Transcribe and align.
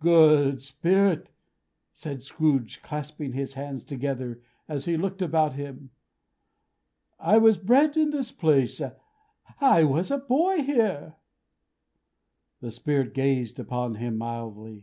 "Good 0.00 0.60
Spirit!" 0.60 1.30
said 1.92 2.20
Scrooge, 2.24 2.82
clasping 2.82 3.32
his 3.32 3.54
hands 3.54 3.84
together, 3.84 4.40
as 4.66 4.86
he 4.86 4.96
looked 4.96 5.22
about 5.22 5.54
him. 5.54 5.90
"I 7.20 7.38
was 7.38 7.58
bred 7.58 7.96
in 7.96 8.10
this 8.10 8.32
place. 8.32 8.82
I 9.60 9.84
was 9.84 10.10
a 10.10 10.18
boy 10.18 10.62
here!" 10.62 11.14
The 12.58 12.72
Spirit 12.72 13.14
gazed 13.14 13.60
upon 13.60 13.94
him 13.94 14.18
mildly. 14.18 14.82